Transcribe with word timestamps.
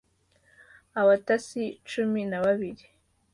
abatasi 1.01 1.63
cumi 1.89 2.21
na 2.29 2.39
babiri 2.45 2.85